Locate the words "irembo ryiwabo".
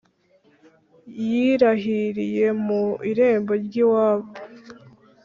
3.11-4.29